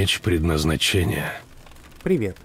Меч 0.00 0.22
предназначения. 0.22 1.30
Привет. 2.02 2.38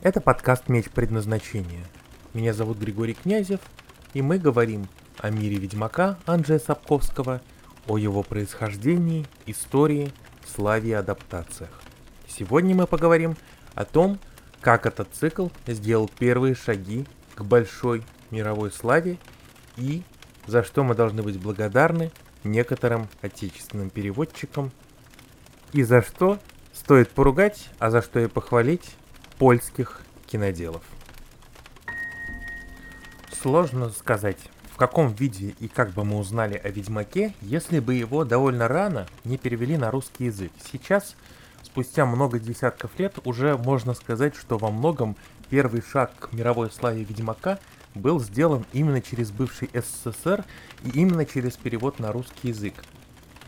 Это 0.00 0.22
подкаст 0.22 0.70
«Меч 0.70 0.88
предназначения». 0.88 1.84
Меня 2.32 2.54
зовут 2.54 2.78
Григорий 2.78 3.12
Князев, 3.12 3.60
и 4.14 4.22
мы 4.22 4.38
говорим 4.38 4.88
о 5.18 5.28
мире 5.28 5.56
Ведьмака 5.56 6.18
Анджея 6.24 6.58
Сапковского, 6.58 7.42
о 7.86 7.98
его 7.98 8.22
происхождении, 8.22 9.26
истории, 9.44 10.10
славе 10.46 10.88
и 10.88 10.94
адаптациях. 10.94 11.82
Сегодня 12.26 12.74
мы 12.74 12.86
поговорим 12.86 13.36
о 13.74 13.84
том, 13.84 14.18
как 14.62 14.86
этот 14.86 15.08
цикл 15.12 15.48
сделал 15.66 16.10
первые 16.18 16.54
шаги 16.54 17.04
к 17.34 17.42
большой 17.42 18.02
мировой 18.30 18.72
славе 18.72 19.18
и 19.76 20.02
за 20.46 20.64
что 20.64 20.82
мы 20.82 20.94
должны 20.94 21.22
быть 21.22 21.38
благодарны 21.38 22.10
некоторым 22.42 23.10
отечественным 23.20 23.90
переводчикам 23.90 24.72
и 25.74 25.82
за 25.82 26.00
что 26.00 26.38
стоит 26.74 27.10
поругать, 27.10 27.70
а 27.78 27.90
за 27.90 28.02
что 28.02 28.20
и 28.20 28.26
похвалить 28.26 28.96
польских 29.38 30.02
киноделов. 30.26 30.82
Сложно 33.32 33.90
сказать, 33.90 34.38
в 34.70 34.76
каком 34.76 35.12
виде 35.12 35.54
и 35.60 35.68
как 35.68 35.90
бы 35.90 36.04
мы 36.04 36.18
узнали 36.18 36.60
о 36.62 36.68
Ведьмаке, 36.68 37.32
если 37.40 37.78
бы 37.78 37.94
его 37.94 38.24
довольно 38.24 38.66
рано 38.66 39.06
не 39.24 39.38
перевели 39.38 39.76
на 39.76 39.90
русский 39.90 40.24
язык. 40.24 40.50
Сейчас, 40.72 41.14
спустя 41.62 42.06
много 42.06 42.40
десятков 42.40 42.98
лет, 42.98 43.14
уже 43.24 43.56
можно 43.56 43.94
сказать, 43.94 44.34
что 44.34 44.58
во 44.58 44.70
многом 44.70 45.16
первый 45.50 45.82
шаг 45.82 46.12
к 46.18 46.32
мировой 46.32 46.70
славе 46.70 47.04
Ведьмака 47.04 47.60
был 47.94 48.18
сделан 48.18 48.66
именно 48.72 49.00
через 49.00 49.30
бывший 49.30 49.70
СССР 49.72 50.44
и 50.82 50.90
именно 50.90 51.24
через 51.24 51.56
перевод 51.56 52.00
на 52.00 52.10
русский 52.10 52.48
язык. 52.48 52.74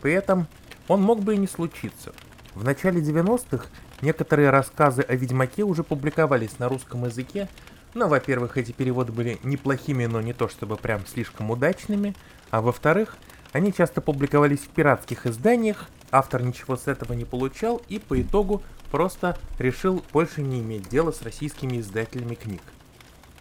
При 0.01 0.13
этом 0.13 0.47
он 0.87 1.01
мог 1.01 1.21
бы 1.21 1.35
и 1.35 1.37
не 1.37 1.47
случиться. 1.47 2.13
В 2.57 2.63
начале 2.63 2.99
90-х 3.01 3.67
некоторые 4.01 4.49
рассказы 4.49 5.03
о 5.03 5.13
Ведьмаке 5.13 5.61
уже 5.61 5.83
публиковались 5.83 6.57
на 6.57 6.67
русском 6.67 7.05
языке, 7.05 7.49
но, 7.93 8.07
во-первых, 8.07 8.57
эти 8.57 8.71
переводы 8.71 9.11
были 9.11 9.37
неплохими, 9.43 10.07
но 10.07 10.21
не 10.21 10.33
то 10.33 10.47
чтобы 10.47 10.75
прям 10.75 11.05
слишком 11.05 11.51
удачными, 11.51 12.15
а 12.49 12.61
во-вторых, 12.61 13.17
они 13.51 13.71
часто 13.71 14.01
публиковались 14.01 14.61
в 14.61 14.69
пиратских 14.69 15.27
изданиях, 15.27 15.87
автор 16.09 16.41
ничего 16.41 16.77
с 16.77 16.87
этого 16.87 17.13
не 17.13 17.25
получал 17.25 17.79
и 17.89 17.99
по 17.99 18.19
итогу 18.19 18.63
просто 18.89 19.37
решил 19.59 20.03
больше 20.11 20.41
не 20.41 20.59
иметь 20.61 20.89
дела 20.89 21.11
с 21.11 21.21
российскими 21.21 21.79
издателями 21.79 22.33
книг. 22.33 22.63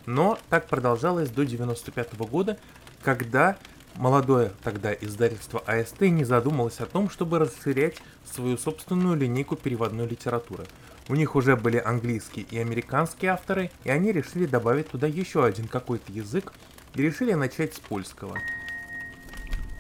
Но 0.05 0.39
так 0.51 0.67
продолжалось 0.67 1.31
до 1.31 1.47
95 1.47 2.13
-го 2.13 2.29
года, 2.29 2.59
когда 3.03 3.57
молодое 3.97 4.53
тогда 4.63 4.93
издательство 4.93 5.61
АСТ 5.61 6.03
не 6.03 6.25
задумалось 6.25 6.81
о 6.81 6.87
том, 6.87 7.11
чтобы 7.11 7.39
расширять 7.39 7.97
свою 8.25 8.59
собственную 8.59 9.17
линейку 9.17 9.57
переводной 9.57 10.07
литературы. 10.07 10.65
У 11.09 11.15
них 11.15 11.37
уже 11.37 11.57
были 11.57 11.79
английские 11.79 12.47
и 12.51 12.59
американские 12.59 13.31
авторы, 13.31 13.71
и 13.85 13.91
они 13.91 14.13
решили 14.13 14.47
добавить 14.47 14.89
туда 14.89 15.07
еще 15.07 15.45
один 15.45 15.69
какой-то 15.69 16.13
язык 16.13 16.53
и 16.95 17.03
решили 17.03 17.33
начать 17.33 17.75
с 17.75 17.79
польского. 17.79 18.37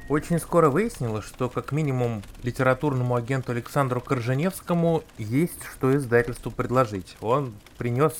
Очень 0.09 0.39
скоро 0.39 0.71
выяснилось, 0.71 1.25
что 1.25 1.49
как 1.49 1.73
минимум 1.73 2.23
литературному 2.45 3.17
агенту 3.17 3.51
Александру 3.51 4.01
Корженевскому 4.01 5.03
есть 5.19 5.65
что 5.65 5.97
издательству 5.97 6.53
предложить. 6.53 7.17
Он 7.21 7.53
принес 7.77 8.15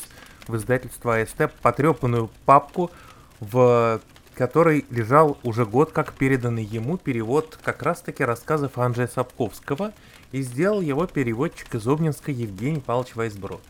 в 0.49 0.57
издательство 0.57 1.17
АСТ 1.17 1.53
потрепанную 1.63 2.29
папку, 2.45 2.91
в 3.39 4.01
которой 4.37 4.85
лежал 4.91 5.39
уже 5.43 5.65
год 5.65 5.93
как 5.93 6.13
переданный 6.13 6.63
ему 6.63 6.99
перевод 6.99 7.59
как 7.65 7.83
раз-таки 7.83 8.23
рассказов 8.23 8.77
Анджея 8.77 9.09
Сапковского, 9.09 9.93
и 10.33 10.43
сделал 10.43 10.83
его 10.83 11.07
переводчик 11.07 11.75
из 11.75 11.87
Обнинска 11.89 12.31
Евгений 12.31 12.81
Павлович 12.81 13.15
Вайсброд. 13.15 13.63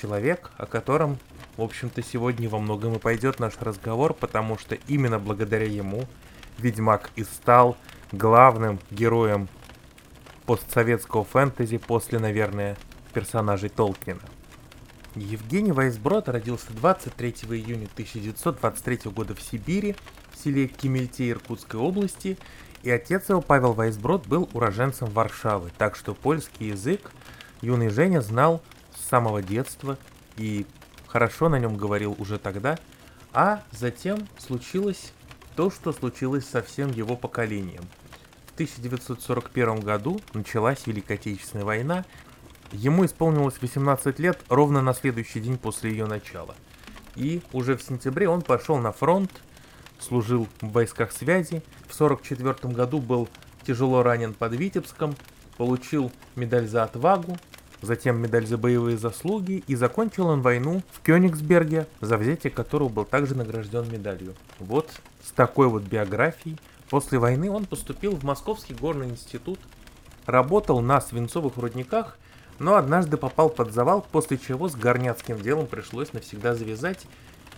Человек, 0.00 0.52
о 0.56 0.66
котором, 0.66 1.18
в 1.56 1.62
общем-то, 1.62 2.02
сегодня 2.02 2.48
во 2.48 2.60
многом 2.60 2.94
и 2.94 2.98
пойдет 2.98 3.40
наш 3.40 3.54
разговор, 3.60 4.14
потому 4.14 4.56
что 4.58 4.76
именно 4.86 5.18
благодаря 5.18 5.66
ему 5.66 6.04
Ведьмак 6.58 7.10
и 7.16 7.24
стал 7.24 7.76
главным 8.12 8.78
героем 8.90 9.48
постсоветского 10.46 11.24
фэнтези 11.24 11.78
после, 11.78 12.18
наверное, 12.18 12.76
персонажей 13.12 13.70
Толкина. 13.70 14.20
Евгений 15.16 15.72
Вайсброд 15.72 16.28
родился 16.28 16.72
23 16.72 17.30
июня 17.50 17.88
1923 17.94 19.10
года 19.10 19.34
в 19.34 19.40
Сибири, 19.42 19.96
в 20.32 20.38
селе 20.38 20.68
Кемельте 20.68 21.30
Иркутской 21.30 21.80
области, 21.80 22.38
и 22.82 22.90
отец 22.90 23.28
его, 23.28 23.40
Павел 23.40 23.72
Вайсброд, 23.72 24.26
был 24.28 24.48
уроженцем 24.52 25.10
Варшавы, 25.10 25.70
так 25.76 25.96
что 25.96 26.14
польский 26.14 26.68
язык 26.68 27.10
юный 27.60 27.88
Женя 27.88 28.20
знал 28.20 28.62
с 28.96 29.08
самого 29.08 29.42
детства 29.42 29.98
и 30.36 30.64
хорошо 31.08 31.48
на 31.48 31.58
нем 31.58 31.76
говорил 31.76 32.14
уже 32.18 32.38
тогда, 32.38 32.78
а 33.32 33.64
затем 33.72 34.28
случилось 34.38 35.12
то, 35.56 35.70
что 35.70 35.92
случилось 35.92 36.48
со 36.48 36.62
всем 36.62 36.92
его 36.92 37.16
поколением. 37.16 37.82
В 38.46 38.54
1941 38.54 39.80
году 39.80 40.20
началась 40.34 40.86
Великая 40.86 41.14
Отечественная 41.14 41.64
война, 41.64 42.04
Ему 42.72 43.04
исполнилось 43.04 43.60
18 43.60 44.18
лет 44.20 44.38
ровно 44.48 44.80
на 44.80 44.94
следующий 44.94 45.40
день 45.40 45.58
после 45.58 45.90
ее 45.90 46.06
начала. 46.06 46.54
И 47.16 47.42
уже 47.52 47.76
в 47.76 47.82
сентябре 47.82 48.28
он 48.28 48.42
пошел 48.42 48.78
на 48.78 48.92
фронт, 48.92 49.30
служил 49.98 50.46
в 50.60 50.70
войсках 50.70 51.10
связи. 51.10 51.62
В 51.88 52.00
1944 52.00 52.72
году 52.72 53.00
был 53.00 53.28
тяжело 53.66 54.04
ранен 54.04 54.34
под 54.34 54.54
Витебском, 54.54 55.16
получил 55.56 56.12
медаль 56.36 56.68
за 56.68 56.84
отвагу, 56.84 57.36
затем 57.82 58.18
медаль 58.18 58.46
за 58.46 58.56
боевые 58.56 58.96
заслуги 58.96 59.64
и 59.66 59.74
закончил 59.74 60.28
он 60.28 60.40
войну 60.40 60.82
в 60.92 61.02
Кёнигсберге, 61.02 61.88
за 62.00 62.16
взятие 62.18 62.52
которого 62.52 62.88
был 62.88 63.04
также 63.04 63.34
награжден 63.34 63.90
медалью. 63.90 64.36
Вот 64.60 64.88
с 65.24 65.32
такой 65.32 65.66
вот 65.66 65.82
биографией. 65.82 66.58
После 66.88 67.18
войны 67.18 67.50
он 67.50 67.66
поступил 67.66 68.16
в 68.16 68.22
Московский 68.22 68.74
горный 68.74 69.08
институт, 69.08 69.58
работал 70.26 70.80
на 70.80 71.00
свинцовых 71.00 71.56
рудниках– 71.56 72.16
но 72.60 72.76
однажды 72.76 73.16
попал 73.16 73.48
под 73.48 73.72
завал, 73.72 74.06
после 74.12 74.38
чего 74.38 74.68
с 74.68 74.76
горняцким 74.76 75.40
делом 75.40 75.66
пришлось 75.66 76.12
навсегда 76.12 76.54
завязать, 76.54 77.06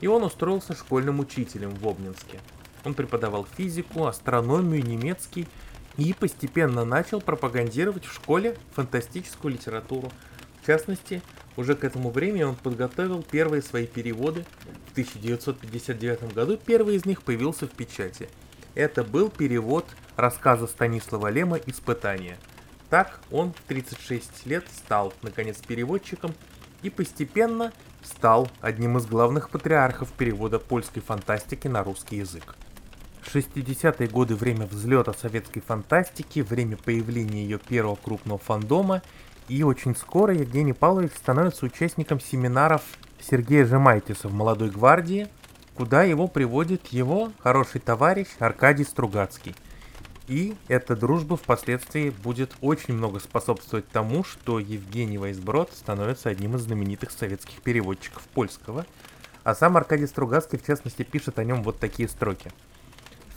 и 0.01 0.07
он 0.07 0.23
устроился 0.23 0.75
школьным 0.75 1.19
учителем 1.19 1.75
в 1.75 1.87
Обнинске. 1.87 2.39
Он 2.85 2.95
преподавал 2.95 3.47
физику, 3.57 4.07
астрономию, 4.07 4.85
немецкий 4.85 5.49
и 5.97 6.15
постепенно 6.15 6.85
начал 6.85 7.21
пропагандировать 7.21 8.05
в 8.05 8.15
школе 8.15 8.57
фантастическую 8.75 9.53
литературу. 9.53 10.11
В 10.63 10.67
частности, 10.67 11.21
уже 11.57 11.75
к 11.75 11.83
этому 11.83 12.11
времени 12.11 12.45
он 12.45 12.55
подготовил 12.55 13.25
первые 13.25 13.63
свои 13.63 13.87
переводы. 13.87 14.47
В 14.89 14.93
1959 14.93 16.33
году 16.33 16.57
первый 16.57 16.95
из 16.95 17.05
них 17.05 17.23
появился 17.23 17.67
в 17.67 17.71
печати. 17.71 18.29
Это 18.77 19.03
был 19.03 19.31
перевод 19.31 19.85
рассказа 20.17 20.69
Станислава 20.69 21.29
Лема 21.29 21.59
«Испытания». 21.67 22.39
Так 22.93 23.21
он 23.31 23.55
в 23.55 23.61
36 23.69 24.45
лет 24.45 24.67
стал, 24.71 25.15
наконец, 25.23 25.57
переводчиком 25.67 26.35
и 26.83 26.91
постепенно 26.91 27.73
стал 28.03 28.51
одним 28.61 28.99
из 28.99 29.07
главных 29.07 29.49
патриархов 29.49 30.13
перевода 30.13 30.59
польской 30.59 31.01
фантастики 31.01 31.69
на 31.69 31.83
русский 31.83 32.17
язык. 32.17 32.55
60-е 33.25 34.09
годы– 34.09 34.35
время 34.37 34.67
взлета 34.67 35.15
советской 35.15 35.61
фантастики, 35.61 36.41
время 36.41 36.77
появления 36.77 37.45
ее 37.45 37.59
первого 37.59 37.97
крупного 37.97 38.39
фандома, 38.39 39.01
и 39.49 39.63
очень 39.63 39.97
скоро 39.97 40.35
Евгений 40.35 40.75
Павлович 40.75 41.13
становится 41.17 41.65
участником 41.65 42.21
семинаров 42.21 42.83
Сергея 43.23 43.65
Жемайтиса 43.65 44.29
в 44.29 44.35
«Молодой 44.35 44.69
гвардии», 44.69 45.29
куда 45.77 46.03
его 46.03 46.29
приводит 46.29 46.89
его 46.89 47.33
хороший 47.39 47.81
товарищ 47.81 48.29
Аркадий 48.39 48.85
Стругацкий– 48.85 49.57
и 50.29 50.55
эта 50.69 50.95
дружба 50.95 51.37
впоследствии 51.37 52.11
будет 52.11 52.55
очень 52.61 52.95
много 52.95 53.19
способствовать 53.19 53.89
тому, 53.89 54.25
что 54.25 54.59
Евгений 54.61 55.19
Вайсброд 55.19 55.73
становится 55.73 56.29
одним 56.29 56.57
из 56.57 56.63
знаменитых 56.63 57.11
советских 57.11 57.61
переводчиков 57.63 58.23
польского. 58.29 58.87
А 59.43 59.55
сам 59.55 59.77
Аркадий 59.77 60.07
Стругацкий, 60.07 60.59
в 60.59 60.65
частности, 60.65 61.03
пишет 61.03 61.39
о 61.39 61.45
нем 61.45 61.63
вот 61.63 61.79
такие 61.81 62.09
строки. 62.09 62.51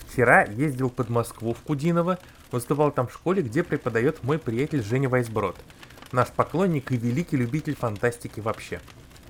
«Вчера 0.07 0.43
ездил 0.43 0.89
под 0.89 1.09
Москву 1.09 1.53
в 1.53 1.61
Кудиново, 1.61 2.19
выступал 2.51 2.91
там 2.91 3.07
в 3.07 3.13
школе, 3.13 3.41
где 3.41 3.63
преподает 3.63 4.23
мой 4.23 4.37
приятель 4.37 4.83
Женя 4.83 5.09
Вайсброд. 5.09 5.57
Наш 6.11 6.29
поклонник 6.29 6.91
и 6.91 6.97
великий 6.97 7.35
любитель 7.35 7.75
фантастики 7.75 8.39
вообще. 8.39 8.79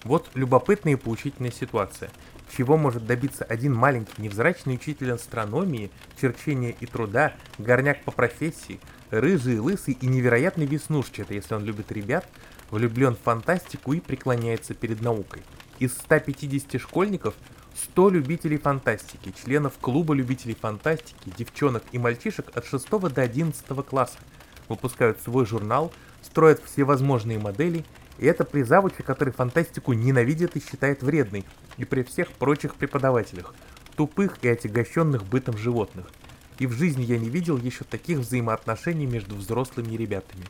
Вот 0.04 0.30
любопытная 0.36 0.94
и 0.94 0.98
поучительная 0.98 1.52
ситуация– 1.52 2.12
чего 2.56 2.78
может 2.78 3.06
добиться 3.06 3.44
один 3.44 3.74
маленький 3.74 4.22
невзрачный 4.22 4.76
учитель 4.76 5.12
астрономии, 5.12 5.92
черчения 6.20 6.76
и 6.80 6.86
труда, 6.86 7.34
горняк 7.58 8.04
по 8.04 8.12
профессии, 8.12 8.80
рыжий, 9.10 9.60
лысый 9.60 9.98
и 10.00 10.08
невероятный 10.08 10.66
веснушчатый, 10.66 11.38
если 11.38 11.56
он 11.56 11.64
любит 11.64 11.92
ребят, 11.92 12.28
влюблен 12.72 13.16
в 13.16 13.20
фантастику 13.20 13.94
и 13.94 14.00
преклоняется 14.00 14.74
перед 14.74 15.02
наукой. 15.02 15.44
Из 15.80 15.94
150 15.94 16.80
школьников 16.82 17.36
100 17.76 18.10
любителей 18.10 18.58
фантастики, 18.58 19.34
членов 19.44 19.74
клуба 19.80 20.14
любителей 20.14 20.56
фантастики, 20.56 21.34
девчонок 21.38 21.84
и 21.92 22.00
мальчишек 22.00 22.56
от 22.56 22.66
6 22.66 22.90
до 22.90 23.22
11 23.22 23.66
класса 23.86 24.18
выпускают 24.70 25.22
свой 25.22 25.46
журнал 25.46 25.92
строят 26.22 26.62
всевозможные 26.64 27.38
модели, 27.38 27.86
и 28.18 28.26
это 28.26 28.46
при 28.46 28.64
завуче, 28.64 29.04
который 29.04 29.34
фантастику 29.34 29.94
ненавидит 29.94 30.56
и 30.56 30.64
считает 30.64 31.04
вредной, 31.04 31.46
и 31.78 31.86
при 31.86 32.04
всех 32.04 32.32
прочих 32.32 32.76
преподавателях, 32.76 33.54
тупых 33.96 34.38
и 34.42 34.48
отягощенных 34.48 35.24
бытом 35.24 35.58
животных. 35.58 36.08
И 36.60 36.68
в 36.68 36.72
жизни 36.72 37.04
я 37.04 37.18
не 37.18 37.30
видел 37.30 37.58
еще 37.58 37.84
таких 37.84 38.20
взаимоотношений 38.20 39.06
между 39.06 39.36
взрослыми 39.36 39.96
ребятами. 39.96 40.46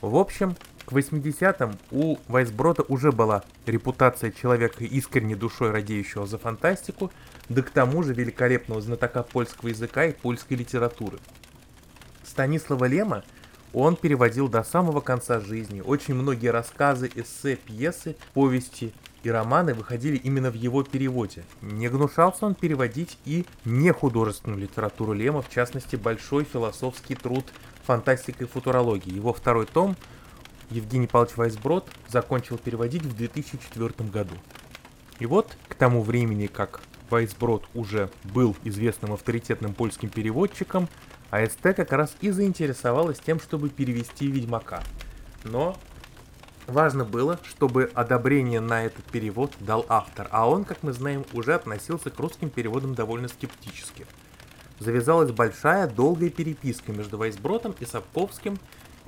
В 0.00 0.16
общем, 0.16 0.56
к 0.84 0.92
80-м 0.92 1.78
у 1.90 2.16
Вайсброта 2.28 2.82
уже 2.88 3.12
была 3.12 3.44
репутация 3.66 4.32
человека 4.32 4.84
искренне 4.84 5.36
душой 5.36 5.70
радеющего 5.70 6.26
за 6.26 6.38
фантастику, 6.38 7.12
да 7.48 7.62
к 7.62 7.70
тому 7.70 8.02
же 8.02 8.14
великолепного 8.14 8.80
знатока 8.80 9.22
польского 9.22 9.68
языка 9.68 10.06
и 10.06 10.12
польской 10.12 10.56
литературы. 10.56 11.18
Станислава 12.24 12.86
Лема 12.86 13.22
он 13.72 13.96
переводил 13.96 14.48
до 14.48 14.62
самого 14.62 15.00
конца 15.00 15.40
жизни. 15.40 15.80
Очень 15.80 16.14
многие 16.14 16.48
рассказы, 16.48 17.10
эссе, 17.14 17.56
пьесы, 17.56 18.16
повести 18.34 18.92
и 19.22 19.30
романы 19.30 19.74
выходили 19.74 20.16
именно 20.16 20.50
в 20.50 20.54
его 20.54 20.82
переводе. 20.82 21.44
Не 21.60 21.88
гнушался 21.88 22.46
он 22.46 22.54
переводить 22.54 23.18
и 23.24 23.46
нехудожественную 23.64 24.60
литературу 24.60 25.12
Лема, 25.12 25.42
в 25.42 25.50
частности, 25.50 25.96
большой 25.96 26.44
философский 26.44 27.14
труд 27.14 27.44
«Фантастика 27.84 28.44
и 28.44 28.46
футурология». 28.46 29.14
Его 29.14 29.32
второй 29.32 29.66
том 29.66 29.96
Евгений 30.70 31.06
Павлович 31.06 31.36
Вайсброд 31.36 31.88
закончил 32.08 32.58
переводить 32.58 33.02
в 33.02 33.16
2004 33.16 34.08
году. 34.10 34.34
И 35.18 35.26
вот 35.26 35.56
к 35.68 35.74
тому 35.74 36.02
времени, 36.02 36.46
как 36.46 36.80
Вайсброд 37.10 37.64
уже 37.74 38.10
был 38.24 38.56
известным 38.64 39.12
авторитетным 39.12 39.74
польским 39.74 40.08
переводчиком, 40.08 40.88
АСТ 41.32 41.62
как 41.74 41.92
раз 41.92 42.14
и 42.20 42.30
заинтересовалась 42.30 43.18
тем, 43.18 43.40
чтобы 43.40 43.70
перевести 43.70 44.26
Ведьмака. 44.26 44.82
Но 45.44 45.78
важно 46.66 47.06
было, 47.06 47.40
чтобы 47.44 47.90
одобрение 47.94 48.60
на 48.60 48.84
этот 48.84 49.06
перевод 49.06 49.54
дал 49.58 49.86
автор, 49.88 50.28
а 50.30 50.46
он, 50.46 50.64
как 50.64 50.82
мы 50.82 50.92
знаем, 50.92 51.24
уже 51.32 51.54
относился 51.54 52.10
к 52.10 52.18
русским 52.20 52.50
переводам 52.50 52.94
довольно 52.94 53.28
скептически. 53.28 54.06
Завязалась 54.78 55.32
большая, 55.32 55.88
долгая 55.88 56.28
переписка 56.28 56.92
между 56.92 57.16
Вайсбродом 57.16 57.74
и 57.80 57.86
Сапковским, 57.86 58.58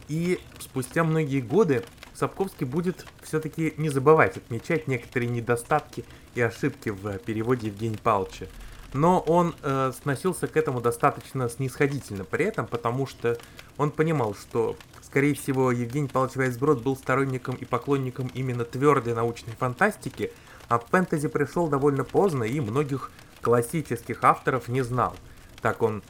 и 0.08 0.40
спустя 0.60 1.04
многие 1.04 1.42
годы 1.42 1.84
Сапковский 2.14 2.64
будет 2.64 3.04
все-таки 3.22 3.74
не 3.76 3.90
забывать 3.90 4.38
отмечать 4.38 4.88
некоторые 4.88 5.28
недостатки 5.28 6.06
и 6.34 6.40
ошибки 6.40 6.88
в 6.88 7.18
переводе 7.18 7.66
Евгения 7.66 7.98
Павловича. 8.02 8.46
Но 8.94 9.20
он 9.20 9.54
э, 9.62 9.92
сносился 10.00 10.46
к 10.46 10.56
этому 10.56 10.80
достаточно 10.80 11.50
снисходительно 11.50 12.24
при 12.24 12.46
этом, 12.46 12.66
потому 12.66 13.06
что 13.06 13.36
он 13.76 13.90
понимал, 13.90 14.34
что, 14.34 14.76
скорее 15.02 15.34
всего, 15.34 15.70
Евгений 15.70 16.08
Павлович 16.08 16.36
Вайсброд 16.36 16.82
был 16.82 16.96
сторонником 16.96 17.56
и 17.56 17.66
поклонником 17.66 18.30
именно 18.32 18.64
твердой 18.64 19.14
научной 19.14 19.52
фантастики, 19.52 20.32
а 20.68 20.78
фэнтези 20.78 21.28
пришел 21.28 21.68
довольно 21.68 22.04
поздно 22.04 22.44
и 22.44 22.58
многих 22.60 23.10
классических 23.42 24.24
авторов 24.24 24.68
не 24.68 24.80
знал. 24.80 25.14
Так 25.60 25.82
он 25.82 26.02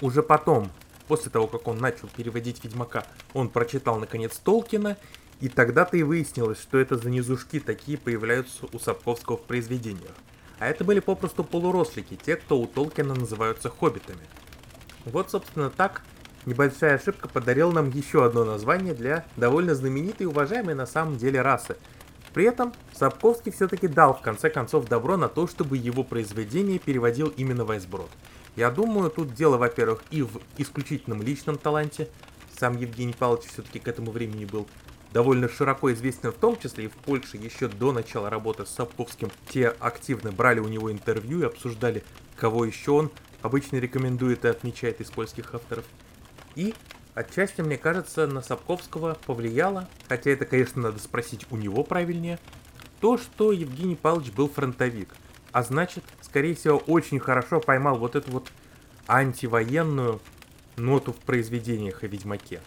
уже 0.00 0.24
потом 0.24 0.70
После 1.08 1.30
того, 1.30 1.46
как 1.46 1.68
он 1.68 1.78
начал 1.78 2.08
переводить 2.08 2.64
Ведьмака, 2.64 3.04
он 3.34 3.48
прочитал 3.50 3.98
наконец 3.98 4.38
Толкина, 4.38 4.96
и 5.40 5.48
тогда-то 5.48 5.96
и 5.96 6.02
выяснилось, 6.02 6.60
что 6.60 6.78
это 6.78 6.96
за 6.96 7.10
низушки 7.10 7.60
такие 7.60 7.98
появляются 7.98 8.66
у 8.72 8.78
Сапковского 8.78 9.36
в 9.36 9.42
произведениях. 9.42 10.14
А 10.58 10.66
это 10.68 10.84
были 10.84 11.00
попросту 11.00 11.44
полурослики, 11.44 12.16
те, 12.16 12.36
кто 12.36 12.58
у 12.58 12.66
Толкина 12.66 13.14
называются 13.14 13.68
хоббитами. 13.68 14.26
Вот, 15.04 15.30
собственно, 15.30 15.70
так 15.70 16.02
небольшая 16.46 16.94
ошибка 16.94 17.28
подарила 17.28 17.70
нам 17.72 17.90
еще 17.90 18.24
одно 18.24 18.44
название 18.44 18.94
для 18.94 19.26
довольно 19.36 19.74
знаменитой 19.74 20.24
и 20.24 20.28
уважаемой 20.28 20.74
на 20.74 20.86
самом 20.86 21.16
деле 21.16 21.42
расы. 21.42 21.76
При 22.32 22.44
этом 22.44 22.72
Сапковский 22.92 23.52
все-таки 23.52 23.86
дал 23.86 24.14
в 24.14 24.20
конце 24.20 24.50
концов 24.50 24.88
добро 24.88 25.16
на 25.16 25.28
то, 25.28 25.46
чтобы 25.46 25.76
его 25.76 26.02
произведение 26.02 26.78
переводил 26.78 27.28
именно 27.28 27.64
Вайсброд. 27.64 28.10
Я 28.56 28.70
думаю, 28.70 29.10
тут 29.10 29.34
дело, 29.34 29.56
во-первых, 29.56 30.02
и 30.10 30.22
в 30.22 30.40
исключительном 30.58 31.22
личном 31.22 31.58
таланте. 31.58 32.08
Сам 32.56 32.76
Евгений 32.76 33.14
Павлович 33.16 33.46
все-таки 33.46 33.80
к 33.80 33.88
этому 33.88 34.10
времени 34.12 34.44
был 34.44 34.68
довольно 35.14 35.48
широко 35.48 35.90
известен, 35.94 36.30
в 36.30 36.34
том 36.34 36.58
числе 36.58 36.84
и 36.84 36.88
в 36.88 36.96
Польше, 36.96 37.38
еще 37.38 37.68
до 37.68 37.92
начала 37.92 38.28
работы 38.28 38.66
с 38.66 38.70
Сапковским. 38.70 39.30
Те 39.48 39.68
активно 39.68 40.32
брали 40.32 40.60
у 40.60 40.68
него 40.68 40.92
интервью 40.92 41.40
и 41.40 41.46
обсуждали, 41.46 42.04
кого 42.36 42.66
еще 42.66 42.90
он 42.90 43.10
обычно 43.40 43.76
рекомендует 43.76 44.44
и 44.44 44.48
отмечает 44.48 45.00
из 45.00 45.10
польских 45.10 45.54
авторов. 45.54 45.86
И 46.54 46.74
отчасти, 47.14 47.62
мне 47.62 47.78
кажется, 47.78 48.26
на 48.26 48.42
Сапковского 48.42 49.16
повлияло, 49.24 49.88
хотя 50.08 50.30
это, 50.32 50.44
конечно, 50.44 50.82
надо 50.82 50.98
спросить 50.98 51.46
у 51.50 51.56
него 51.56 51.82
правильнее, 51.82 52.38
то, 53.00 53.16
что 53.16 53.52
Евгений 53.52 53.96
Павлович 53.96 54.32
был 54.32 54.50
фронтовик– 54.50 55.14
а 55.54 55.62
значит, 55.62 56.02
скорее 56.20 56.56
всего, 56.56 56.78
очень 56.78 57.20
хорошо 57.20 57.60
поймал 57.60 57.96
вот 57.96 58.16
эту 58.16 58.28
вот 58.32 58.50
антивоенную 59.06 60.20
ноту 60.76 61.12
в 61.12 61.18
произведениях 61.18 62.02
о 62.02 62.08
Ведьмаке. 62.08 62.60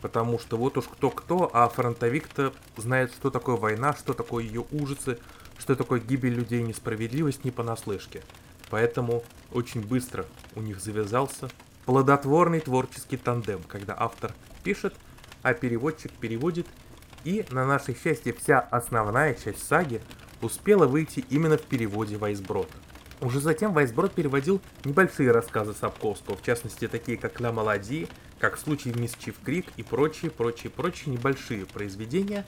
Потому 0.00 0.38
что 0.38 0.56
вот 0.56 0.76
уж 0.76 0.86
кто-кто, 0.86 1.50
а 1.52 1.68
фронтовик-то 1.68 2.52
знает, 2.76 3.12
что 3.12 3.30
такое 3.30 3.56
война, 3.56 3.94
что 3.94 4.12
такое 4.12 4.44
ее 4.44 4.64
ужасы, 4.70 5.18
что 5.58 5.74
такое 5.74 6.00
гибель 6.00 6.34
людей, 6.34 6.62
несправедливость 6.62 7.44
не 7.44 7.50
понаслышке. 7.50 8.22
Поэтому 8.70 9.22
очень 9.52 9.80
быстро 9.80 10.26
у 10.54 10.60
них 10.60 10.80
завязался 10.80 11.48
плодотворный 11.86 12.60
творческий 12.60 13.16
тандем, 13.16 13.62
когда 13.62 13.94
автор 13.96 14.34
пишет, 14.64 14.94
а 15.42 15.54
переводчик 15.54 16.12
переводит, 16.12 16.66
и 17.24 17.44
на 17.50 17.64
наше 17.64 17.96
счастье 17.96 18.32
вся 18.32 18.60
основная 18.60 19.34
часть 19.34 19.66
саги 19.66 20.00
успела 20.42 20.86
выйти 20.86 21.24
именно 21.30 21.56
в 21.56 21.62
переводе 21.62 22.16
Вайсброда. 22.16 22.68
Уже 23.20 23.40
затем 23.40 23.72
Вайсброд 23.72 24.12
переводил 24.12 24.60
небольшие 24.84 25.30
рассказы 25.30 25.72
Сапковского, 25.72 26.36
в 26.36 26.42
частности 26.42 26.86
такие 26.86 27.16
как 27.16 27.40
«Ла 27.40 27.50
Малади», 27.50 28.08
как 28.38 28.58
«Случай 28.58 28.92
в 28.92 29.00
Мисчив 29.00 29.34
Крик» 29.42 29.66
и 29.76 29.82
прочие, 29.82 30.30
прочие, 30.30 30.70
прочие 30.70 31.14
небольшие 31.14 31.64
произведения, 31.64 32.44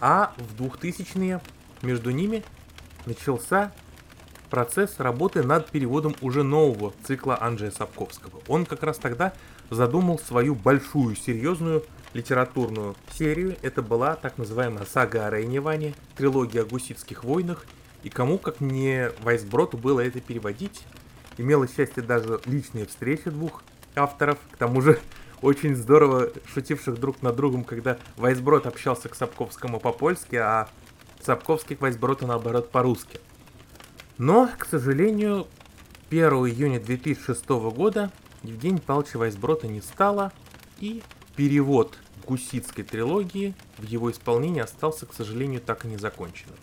а 0.00 0.34
в 0.36 0.60
2000-е 0.60 1.40
между 1.82 2.10
ними 2.10 2.42
начался 3.06 3.72
процесс 4.50 4.98
работы 4.98 5.44
над 5.44 5.70
переводом 5.70 6.16
уже 6.20 6.42
нового 6.42 6.92
цикла 7.04 7.38
Анджея 7.40 7.70
Сапковского. 7.70 8.42
Он 8.48 8.66
как 8.66 8.82
раз 8.82 8.98
тогда 8.98 9.32
задумал 9.70 10.18
свою 10.18 10.56
большую, 10.56 11.14
серьезную 11.14 11.84
литературную 12.12 12.96
серию. 13.12 13.56
Это 13.62 13.80
была 13.80 14.16
так 14.16 14.36
называемая 14.38 14.84
сага 14.84 15.26
о 15.26 15.30
Рейневане, 15.30 15.94
трилогия 16.16 16.62
о 16.62 16.64
гуситских 16.64 17.22
войнах. 17.22 17.64
И 18.02 18.10
кому, 18.10 18.38
как 18.38 18.60
не 18.60 19.10
Вайсброту, 19.22 19.76
было 19.76 20.00
это 20.00 20.20
переводить. 20.20 20.84
Имело 21.38 21.66
счастье 21.68 22.02
даже 22.02 22.40
личные 22.46 22.86
встречи 22.86 23.30
двух 23.30 23.62
авторов. 23.94 24.38
К 24.52 24.56
тому 24.56 24.80
же 24.80 24.98
очень 25.42 25.74
здорово 25.76 26.30
шутивших 26.52 26.98
друг 26.98 27.22
над 27.22 27.36
другом, 27.36 27.64
когда 27.64 27.98
Вайсброд 28.16 28.66
общался 28.66 29.08
к 29.08 29.14
Сапковскому 29.14 29.80
по-польски, 29.80 30.36
а 30.36 30.68
Сапковский 31.22 31.76
к 31.76 31.80
Вайсброту 31.80 32.26
наоборот 32.26 32.70
по-русски. 32.70 33.20
Но, 34.18 34.50
к 34.58 34.66
сожалению, 34.66 35.46
1 36.10 36.30
июня 36.30 36.80
2006 36.80 37.48
года 37.48 38.10
Евгений 38.42 38.80
Павловича 38.80 39.18
Вайсброта 39.18 39.68
не 39.68 39.80
стало, 39.80 40.32
и 40.78 41.02
перевод 41.36 41.98
гуситской 42.26 42.84
трилогии 42.84 43.54
в 43.78 43.84
его 43.84 44.10
исполнении 44.10 44.60
остался, 44.60 45.06
к 45.06 45.14
сожалению, 45.14 45.60
так 45.60 45.84
и 45.84 45.88
не 45.88 45.96
законченным. 45.96 46.56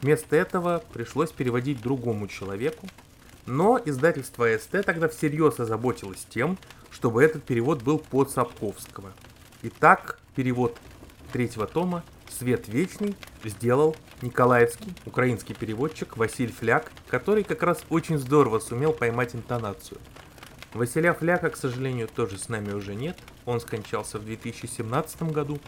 Вместо 0.00 0.36
этого 0.36 0.82
пришлось 0.92 1.32
переводить 1.32 1.80
другому 1.80 2.28
человеку, 2.28 2.86
но 3.46 3.80
издательство 3.84 4.46
СТ 4.56 4.84
тогда 4.84 5.08
всерьез 5.08 5.58
озаботилось 5.58 6.26
тем, 6.28 6.58
чтобы 6.90 7.22
этот 7.22 7.44
перевод 7.44 7.82
был 7.82 7.98
под 7.98 8.30
Сапковского. 8.30 9.12
Итак, 9.62 10.18
перевод 10.34 10.78
третьего 11.32 11.66
тома 11.66 12.04
«Свет 12.28 12.68
вечный» 12.68 13.16
сделал 13.44 13.96
николаевский 14.22 14.94
украинский 15.04 15.54
переводчик 15.54 16.16
Василь 16.16 16.52
Фляк, 16.52 16.92
который 17.08 17.42
как 17.42 17.62
раз 17.62 17.84
очень 17.90 18.18
здорово 18.18 18.58
сумел 18.60 18.92
поймать 18.92 19.34
интонацию– 19.34 19.98
Василя 20.74 21.14
Фляка, 21.14 21.48
к 21.48 21.56
сожалению, 21.56 22.08
тоже 22.08 22.38
с 22.38 22.48
нами 22.48 22.72
уже 22.72 22.94
нет. 22.94 23.18
Он 23.46 23.60
скончался 23.60 24.18
в 24.18 24.24
2017 24.24 25.22
году. 25.24 25.58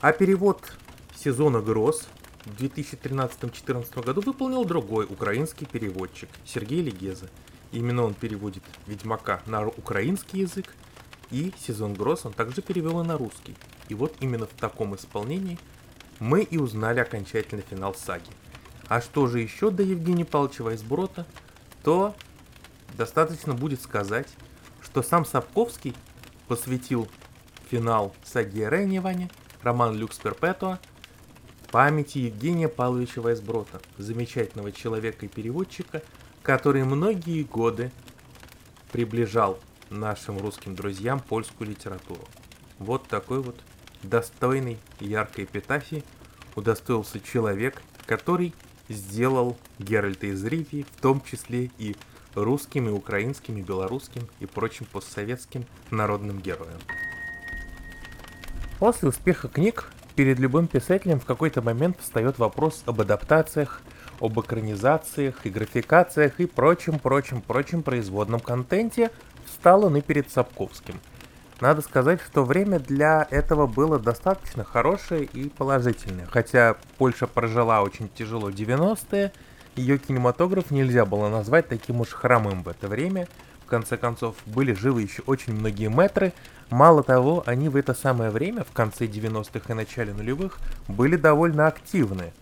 А 0.00 0.12
перевод 0.12 0.72
сезона 1.16 1.60
гроз 1.60 2.08
в 2.44 2.60
2013-2014 2.62 4.04
году 4.04 4.20
выполнил 4.20 4.64
другой 4.64 5.06
украинский 5.06 5.66
переводчик 5.66 6.28
Сергей 6.44 6.82
Легеза. 6.82 7.28
Именно 7.72 8.04
он 8.04 8.14
переводит 8.14 8.62
Ведьмака 8.86 9.42
на 9.46 9.66
украинский 9.66 10.40
язык, 10.40 10.74
и 11.30 11.52
сезон 11.58 11.94
гроз 11.94 12.26
он 12.26 12.32
также 12.32 12.62
перевел 12.62 13.00
и 13.00 13.06
на 13.06 13.16
русский. 13.16 13.56
И 13.88 13.94
вот 13.94 14.14
именно 14.20 14.46
в 14.46 14.52
таком 14.52 14.94
исполнении 14.94 15.58
мы 16.18 16.42
и 16.42 16.58
узнали 16.58 17.00
окончательный 17.00 17.64
финал 17.68 17.94
саги. 17.94 18.30
А 18.88 19.00
что 19.00 19.26
же 19.26 19.40
еще 19.40 19.70
до 19.70 19.82
Евгения 19.82 20.24
Павловича 20.24 20.64
Вайсброта, 20.64 21.26
то 21.82 22.14
Достаточно 22.96 23.54
будет 23.54 23.80
сказать, 23.80 24.28
что 24.82 25.02
сам 25.02 25.24
Сапковский 25.24 25.94
посвятил 26.48 27.08
финал 27.70 28.14
саги 28.22 28.60
Рейневане, 28.60 29.30
роман 29.62 29.96
Люкс 29.96 30.18
Перпетуа, 30.18 30.78
памяти 31.72 32.18
Евгения 32.18 32.68
Павловича 32.68 33.22
Вайсброта, 33.22 33.80
замечательного 33.96 34.70
человека 34.72 35.24
и 35.24 35.28
переводчика, 35.28 36.02
который 36.42 36.84
многие 36.84 37.42
годы 37.42 37.90
приближал 38.92 39.58
нашим 39.88 40.38
русским 40.38 40.76
друзьям 40.76 41.18
польскую 41.18 41.70
литературу. 41.70 42.22
Вот 42.78 43.08
такой 43.08 43.40
вот 43.40 43.58
достойный 44.02 44.78
яркой 45.00 45.44
эпитафии 45.44 46.04
удостоился 46.56 47.20
человек, 47.20 47.80
который 48.04 48.54
сделал 48.90 49.56
Геральта 49.78 50.26
из 50.26 50.44
Ривии, 50.44 50.84
в 50.96 51.00
том 51.00 51.22
числе 51.22 51.70
и 51.78 51.96
русским, 52.34 52.88
и 52.88 52.92
украинским, 52.92 53.56
и 53.56 53.62
белорусским, 53.62 54.28
и 54.40 54.46
прочим 54.46 54.84
постсоветским 54.84 55.64
народным 55.90 56.38
героем. 56.38 56.80
После 58.78 59.08
успеха 59.08 59.48
книг 59.48 59.90
перед 60.14 60.38
любым 60.38 60.66
писателем 60.66 61.20
в 61.20 61.24
какой-то 61.24 61.62
момент 61.62 61.98
встает 62.00 62.38
вопрос 62.38 62.82
об 62.86 63.00
адаптациях, 63.00 63.80
об 64.20 64.38
экранизациях 64.38 65.44
и 65.44 65.50
графикациях 65.50 66.38
и 66.38 66.46
прочем, 66.46 66.98
прочем, 66.98 67.40
прочем 67.40 67.82
производном 67.82 68.40
контенте, 68.40 69.10
встал 69.46 69.84
он 69.84 69.96
и 69.96 70.00
перед 70.00 70.30
Сапковским. 70.30 71.00
Надо 71.60 71.80
сказать, 71.80 72.20
что 72.20 72.44
время 72.44 72.80
для 72.80 73.26
этого 73.30 73.68
было 73.68 73.98
достаточно 73.98 74.64
хорошее 74.64 75.24
и 75.24 75.48
положительное. 75.48 76.26
Хотя 76.26 76.76
Польша 76.98 77.28
прожила 77.28 77.82
очень 77.82 78.08
тяжело 78.08 78.50
90-е, 78.50 79.32
ее 79.76 79.98
кинематограф 79.98 80.70
нельзя 80.70 81.06
было 81.06 81.28
назвать 81.28 81.68
таким 81.68 82.00
уж 82.00 82.08
хромым 82.08 82.62
в 82.62 82.68
это 82.68 82.88
время. 82.88 83.28
В 83.64 83.66
конце 83.66 83.96
концов, 83.96 84.34
были 84.44 84.74
живы 84.74 85.02
еще 85.02 85.22
очень 85.26 85.54
многие 85.54 85.88
метры. 85.88 86.32
Мало 86.72 87.02
того, 87.02 87.42
они 87.44 87.68
в 87.68 87.76
это 87.76 87.92
самое 87.92 88.30
время, 88.30 88.64
в 88.64 88.72
конце 88.72 89.04
90-х 89.04 89.70
и 89.70 89.76
начале 89.76 90.14
нулевых, 90.14 90.58
были 90.88 91.16
довольно 91.16 91.66
активны. 91.66 92.32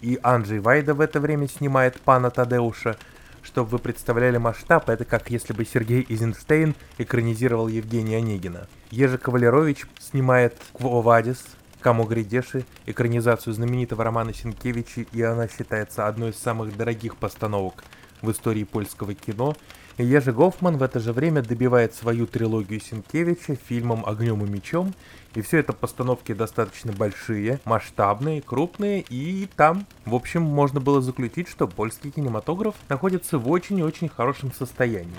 И 0.00 0.18
Анджей 0.24 0.58
Вайда 0.58 0.94
в 0.94 1.00
это 1.00 1.20
время 1.20 1.46
снимает 1.46 2.00
пана 2.00 2.32
Тадеуша. 2.32 2.96
Чтобы 3.40 3.70
вы 3.70 3.78
представляли 3.78 4.36
масштаб, 4.36 4.88
это 4.88 5.04
как 5.04 5.30
если 5.30 5.52
бы 5.52 5.64
Сергей 5.64 6.04
Изенштейн 6.08 6.74
экранизировал 6.98 7.68
Евгения 7.68 8.16
Онегина. 8.16 8.66
Ежи 8.90 9.16
Кавалерович 9.16 9.86
снимает 10.00 10.56
Квовадис, 10.72 11.44
Камо 11.80 12.04
Гридеши, 12.04 12.64
экранизацию 12.86 13.54
знаменитого 13.54 14.02
романа 14.02 14.34
Сенкевича, 14.34 15.02
и 15.12 15.22
она 15.22 15.46
считается 15.46 16.08
одной 16.08 16.30
из 16.30 16.36
самых 16.36 16.76
дорогих 16.76 17.14
постановок 17.14 17.84
в 18.22 18.32
истории 18.32 18.64
польского 18.64 19.14
кино. 19.14 19.54
Ежи 19.98 20.32
Гофман 20.32 20.76
в 20.76 20.82
это 20.84 21.00
же 21.00 21.12
время 21.12 21.42
добивает 21.42 21.92
свою 21.92 22.28
трилогию 22.28 22.80
Сенкевича 22.80 23.56
фильмом 23.56 24.06
«Огнем 24.06 24.44
и 24.44 24.48
мечом», 24.48 24.94
и 25.34 25.42
все 25.42 25.58
это 25.58 25.72
постановки 25.72 26.32
достаточно 26.32 26.92
большие, 26.92 27.58
масштабные, 27.64 28.40
крупные, 28.40 29.04
и 29.08 29.48
там, 29.56 29.86
в 30.04 30.14
общем, 30.14 30.42
можно 30.42 30.78
было 30.80 31.02
заключить, 31.02 31.48
что 31.48 31.66
польский 31.66 32.12
кинематограф 32.12 32.76
находится 32.88 33.38
в 33.38 33.50
очень 33.50 33.80
и 33.80 33.82
очень 33.82 34.08
хорошем 34.08 34.52
состоянии. 34.52 35.18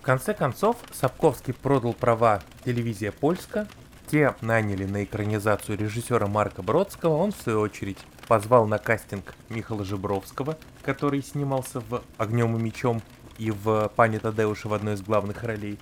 В 0.00 0.02
конце 0.02 0.34
концов, 0.34 0.76
Сапковский 0.92 1.54
продал 1.54 1.92
права 1.92 2.42
телевизия 2.64 3.12
Польска, 3.12 3.68
те 4.10 4.34
наняли 4.40 4.86
на 4.86 5.04
экранизацию 5.04 5.78
режиссера 5.78 6.26
Марка 6.26 6.62
Бродского, 6.62 7.14
он 7.14 7.30
в 7.30 7.36
свою 7.36 7.60
очередь 7.60 7.98
позвал 8.26 8.66
на 8.66 8.78
кастинг 8.78 9.36
Михаила 9.48 9.84
Жибровского, 9.84 10.58
который 10.82 11.22
снимался 11.22 11.78
в 11.78 12.02
«Огнем 12.18 12.56
и 12.56 12.60
мечом» 12.60 13.00
и 13.38 13.50
в 13.50 13.90
«Пане 13.96 14.18
Тадеуша» 14.18 14.68
в 14.68 14.74
одной 14.74 14.94
из 14.94 15.02
главных 15.02 15.42
ролей. 15.42 15.78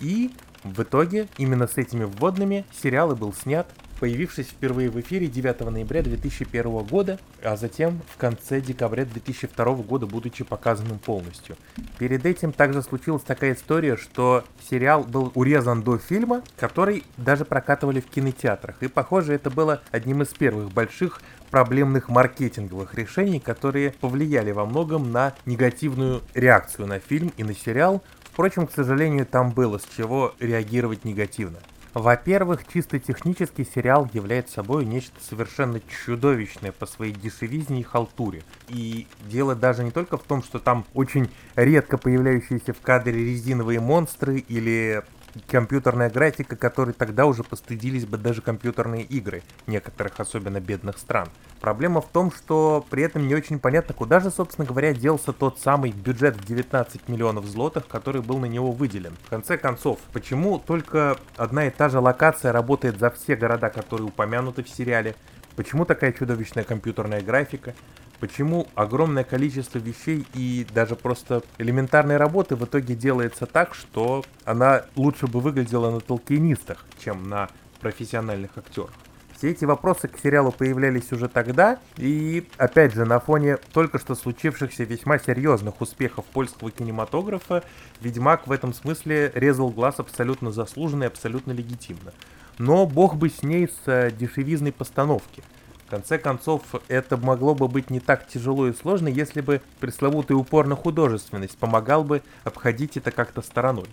И 0.00 0.30
в 0.64 0.82
итоге 0.82 1.28
именно 1.38 1.66
с 1.66 1.76
этими 1.76 2.04
вводными 2.04 2.64
сериал 2.82 3.12
и 3.12 3.14
был 3.14 3.32
снят 3.32 3.66
появившись 4.02 4.48
впервые 4.48 4.90
в 4.90 4.98
эфире 4.98 5.28
9 5.28 5.60
ноября 5.60 6.02
2001 6.02 6.78
года, 6.78 7.20
а 7.40 7.56
затем 7.56 8.00
в 8.12 8.16
конце 8.16 8.60
декабря 8.60 9.04
2002 9.04 9.74
года, 9.76 10.06
будучи 10.06 10.42
показанным 10.42 10.98
полностью. 10.98 11.56
Перед 12.00 12.26
этим 12.26 12.52
также 12.52 12.82
случилась 12.82 13.22
такая 13.22 13.54
история, 13.54 13.96
что 13.96 14.42
сериал 14.68 15.04
был 15.04 15.30
урезан 15.36 15.84
до 15.84 15.98
фильма, 15.98 16.42
который 16.56 17.04
даже 17.16 17.44
прокатывали 17.44 18.00
в 18.00 18.06
кинотеатрах. 18.06 18.82
И, 18.82 18.88
похоже, 18.88 19.34
это 19.34 19.50
было 19.50 19.82
одним 19.92 20.22
из 20.22 20.30
первых 20.30 20.72
больших 20.72 21.22
проблемных 21.52 22.08
маркетинговых 22.08 22.94
решений, 22.94 23.38
которые 23.38 23.92
повлияли 23.92 24.50
во 24.52 24.64
многом 24.64 25.12
на 25.12 25.34
негативную 25.44 26.22
реакцию 26.34 26.88
на 26.88 26.98
фильм 26.98 27.30
и 27.36 27.44
на 27.44 27.54
сериал. 27.54 28.02
Впрочем, 28.24 28.66
к 28.66 28.72
сожалению, 28.72 29.26
там 29.26 29.50
было 29.50 29.78
с 29.78 29.86
чего 29.94 30.34
реагировать 30.40 31.04
негативно. 31.04 31.58
Во-первых, 31.92 32.66
чисто 32.72 32.98
технически 32.98 33.68
сериал 33.74 34.08
является 34.14 34.54
собой 34.54 34.86
нечто 34.86 35.20
совершенно 35.20 35.78
чудовищное 36.06 36.72
по 36.72 36.86
своей 36.86 37.12
дешевизне 37.12 37.80
и 37.80 37.82
халтуре. 37.82 38.42
И 38.70 39.06
дело 39.26 39.54
даже 39.54 39.84
не 39.84 39.90
только 39.90 40.16
в 40.16 40.22
том, 40.22 40.42
что 40.42 40.58
там 40.58 40.86
очень 40.94 41.30
редко 41.54 41.98
появляющиеся 41.98 42.72
в 42.72 42.80
кадре 42.80 43.12
резиновые 43.12 43.80
монстры 43.80 44.38
или 44.38 45.02
компьютерная 45.48 46.10
графика, 46.10 46.56
которой 46.56 46.92
тогда 46.92 47.26
уже 47.26 47.42
постыдились 47.42 48.06
бы 48.06 48.18
даже 48.18 48.42
компьютерные 48.42 49.04
игры 49.04 49.42
некоторых 49.66 50.18
особенно 50.18 50.60
бедных 50.60 50.98
стран. 50.98 51.28
Проблема 51.60 52.00
в 52.00 52.08
том, 52.08 52.32
что 52.32 52.84
при 52.90 53.04
этом 53.04 53.26
не 53.26 53.34
очень 53.34 53.58
понятно, 53.58 53.94
куда 53.94 54.20
же, 54.20 54.30
собственно 54.30 54.66
говоря, 54.66 54.92
делся 54.92 55.32
тот 55.32 55.58
самый 55.60 55.92
бюджет 55.92 56.36
в 56.36 56.44
19 56.44 57.08
миллионов 57.08 57.46
злотых, 57.46 57.86
который 57.86 58.22
был 58.22 58.38
на 58.38 58.46
него 58.46 58.72
выделен. 58.72 59.16
В 59.26 59.30
конце 59.30 59.56
концов, 59.56 59.98
почему 60.12 60.58
только 60.58 61.16
одна 61.36 61.66
и 61.66 61.70
та 61.70 61.88
же 61.88 62.00
локация 62.00 62.52
работает 62.52 62.98
за 62.98 63.10
все 63.10 63.36
города, 63.36 63.70
которые 63.70 64.06
упомянуты 64.08 64.62
в 64.62 64.68
сериале? 64.68 65.14
Почему 65.56 65.84
такая 65.84 66.12
чудовищная 66.12 66.64
компьютерная 66.64 67.20
графика? 67.20 67.74
Почему 68.22 68.68
огромное 68.76 69.24
количество 69.24 69.78
вещей 69.78 70.24
и 70.34 70.64
даже 70.72 70.94
просто 70.94 71.42
элементарной 71.58 72.18
работы 72.18 72.54
в 72.54 72.64
итоге 72.64 72.94
делается 72.94 73.46
так, 73.46 73.74
что 73.74 74.24
она 74.44 74.84
лучше 74.94 75.26
бы 75.26 75.40
выглядела 75.40 75.90
на 75.90 75.98
толкинистах, 75.98 76.86
чем 77.04 77.28
на 77.28 77.48
профессиональных 77.80 78.56
актерах? 78.56 78.92
Все 79.36 79.50
эти 79.50 79.64
вопросы 79.64 80.06
к 80.06 80.20
сериалу 80.20 80.52
появлялись 80.52 81.10
уже 81.10 81.26
тогда, 81.26 81.80
и, 81.96 82.46
опять 82.58 82.94
же, 82.94 83.04
на 83.06 83.18
фоне 83.18 83.56
только 83.72 83.98
что 83.98 84.14
случившихся 84.14 84.84
весьма 84.84 85.18
серьезных 85.18 85.80
успехов 85.80 86.24
польского 86.26 86.70
кинематографа, 86.70 87.64
Ведьмак 88.00 88.46
в 88.46 88.52
этом 88.52 88.72
смысле 88.72 89.32
резал 89.34 89.70
глаз 89.70 89.98
абсолютно 89.98 90.52
заслуженно 90.52 91.02
и 91.02 91.08
абсолютно 91.08 91.50
легитимно. 91.50 92.12
Но 92.58 92.86
бог 92.86 93.16
бы 93.16 93.30
с 93.30 93.42
ней 93.42 93.66
с 93.66 93.80
э, 93.86 94.12
дешевизной 94.12 94.70
постановки– 94.70 95.42
конце 95.92 96.16
концов, 96.16 96.62
это 96.88 97.18
могло 97.18 97.54
бы 97.54 97.68
быть 97.68 97.90
не 97.90 98.00
так 98.00 98.26
тяжело 98.26 98.66
и 98.66 98.72
сложно, 98.72 99.08
если 99.08 99.42
бы 99.42 99.60
пресловутый 99.78 100.34
упор 100.34 100.66
на 100.66 100.74
художественность 100.74 101.58
помогал 101.58 102.02
бы 102.02 102.22
обходить 102.44 102.96
это 102.96 103.10
как-то 103.10 103.42
стороной. 103.42 103.84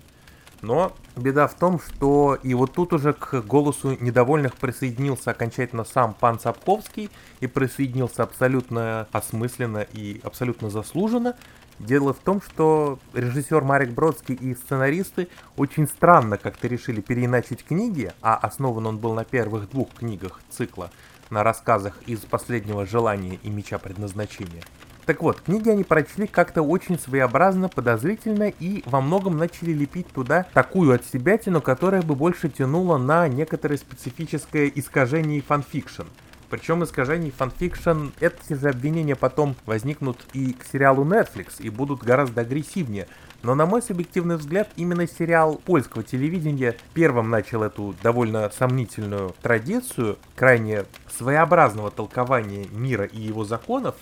Но 0.61 0.93
беда 1.17 1.47
в 1.47 1.55
том, 1.55 1.77
что 1.77 2.37
и 2.41 2.53
вот 2.53 2.71
тут 2.71 2.93
уже 2.93 3.11
к 3.11 3.41
голосу 3.41 3.97
недовольных 3.99 4.55
присоединился 4.55 5.31
окончательно 5.31 5.83
сам 5.83 6.13
пан 6.13 6.39
Сапковский 6.39 7.09
и 7.41 7.47
присоединился 7.47 8.23
абсолютно 8.23 9.09
осмысленно 9.11 9.85
и 9.91 10.21
абсолютно 10.23 10.69
заслуженно. 10.69 11.35
Дело 11.79 12.13
в 12.13 12.19
том, 12.19 12.41
что 12.41 12.99
режиссер 13.13 13.61
Марик 13.61 13.89
Бродский 13.89 14.35
и 14.35 14.55
сценаристы 14.55 15.27
очень 15.57 15.87
странно 15.87 16.37
как-то 16.37 16.69
решили 16.69 17.01
переиначить 17.01 17.65
книги, 17.65 18.13
а 18.21 18.35
основан 18.35 18.87
он 18.87 18.99
был 18.99 19.13
на 19.13 19.25
первых 19.25 19.69
двух 19.69 19.89
книгах 19.95 20.39
цикла– 20.49 20.91
на 21.29 21.43
рассказах 21.43 21.95
из 22.05 22.19
«Последнего 22.19 22.85
желания» 22.85 23.39
и 23.43 23.49
«Меча 23.49 23.77
предназначения». 23.77 24.63
Так 25.09 25.23
вот, 25.23 25.41
книги 25.41 25.69
они 25.69 25.83
прочли 25.83 26.27
как-то 26.27 26.61
очень 26.61 26.99
своеобразно, 26.99 27.67
подозрительно 27.67 28.49
и 28.59 28.83
во 28.85 29.01
многом 29.01 29.37
начали 29.37 29.71
лепить 29.71 30.05
туда 30.07 30.45
такую 30.53 30.93
от 30.93 31.03
себятину, 31.03 31.61
которая 31.61 32.03
бы 32.03 32.13
больше 32.13 32.47
тянула 32.47 32.99
на 32.99 33.27
некоторое 33.27 33.77
специфическое 33.77 34.67
искажение 34.67 35.41
фанфикшн. 35.41 36.03
Причем 36.49 36.83
искажение 36.83 37.31
фанфикшн, 37.31 38.09
эти 38.19 38.53
же 38.53 38.69
обвинения 38.69 39.15
потом 39.15 39.55
возникнут 39.65 40.25
и 40.33 40.53
к 40.53 40.63
сериалу 40.63 41.03
Netflix 41.05 41.59
и 41.59 41.69
будут 41.69 42.03
гораздо 42.03 42.41
агрессивнее. 42.41 43.07
Но 43.41 43.55
на 43.55 43.65
мой 43.65 43.81
субъективный 43.81 44.35
взгляд, 44.35 44.69
именно 44.75 45.07
сериал 45.07 45.55
польского 45.55 46.03
телевидения 46.03 46.75
первым 46.93 47.29
начал 47.29 47.63
эту 47.63 47.95
довольно 48.03 48.49
сомнительную 48.49 49.33
традицию, 49.41 50.17
крайне 50.35 50.85
своеобразного 51.09 51.89
толкования 51.89 52.67
мира 52.71 53.05
и 53.05 53.19
его 53.19 53.45
законов, 53.45 53.95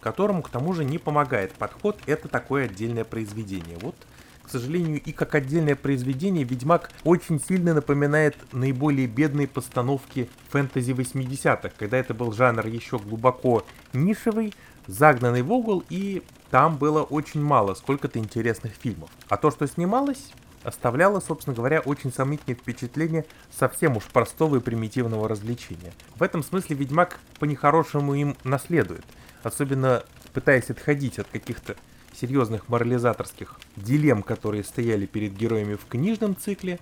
которому 0.00 0.42
к 0.42 0.48
тому 0.48 0.72
же 0.72 0.84
не 0.84 0.98
помогает 0.98 1.52
подход 1.52 1.98
«это 2.06 2.28
такое 2.28 2.64
отдельное 2.64 3.04
произведение». 3.04 3.78
Вот 3.80 3.94
к 4.42 4.50
сожалению, 4.50 5.00
и 5.00 5.12
как 5.12 5.34
отдельное 5.34 5.76
произведение, 5.76 6.44
Ведьмак 6.44 6.90
очень 7.04 7.40
сильно 7.40 7.74
напоминает 7.74 8.36
наиболее 8.52 9.06
бедные 9.06 9.46
постановки 9.46 10.28
фэнтези 10.50 10.92
80-х, 10.92 11.70
когда 11.78 11.96
это 11.96 12.12
был 12.12 12.32
жанр 12.32 12.66
еще 12.66 12.98
глубоко 12.98 13.64
нишевый, 13.92 14.52
загнанный 14.86 15.42
в 15.42 15.52
угол, 15.52 15.84
и 15.88 16.22
там 16.50 16.76
было 16.76 17.02
очень 17.02 17.42
мало 17.42 17.74
сколько-то 17.74 18.18
интересных 18.18 18.72
фильмов. 18.72 19.10
А 19.28 19.36
то, 19.36 19.50
что 19.50 19.66
снималось, 19.66 20.32
оставляло, 20.64 21.20
собственно 21.20 21.56
говоря, 21.56 21.80
очень 21.80 22.12
сомнительное 22.12 22.56
впечатление 22.56 23.24
совсем 23.50 23.96
уж 23.96 24.04
простого 24.04 24.56
и 24.56 24.60
примитивного 24.60 25.28
развлечения. 25.28 25.92
В 26.16 26.22
этом 26.22 26.42
смысле 26.42 26.76
Ведьмак 26.76 27.18
по-нехорошему 27.38 28.14
им 28.14 28.36
наследует, 28.44 29.04
особенно 29.42 30.04
пытаясь 30.32 30.70
отходить 30.70 31.18
от 31.18 31.26
каких-то 31.28 31.76
серьезных 32.14 32.68
морализаторских 32.68 33.58
дилемм, 33.76 34.22
которые 34.22 34.64
стояли 34.64 35.06
перед 35.06 35.34
героями 35.34 35.74
в 35.74 35.86
книжном 35.86 36.36
цикле, 36.36 36.78